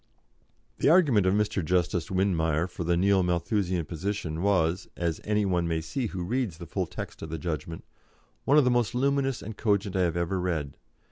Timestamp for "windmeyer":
2.09-2.67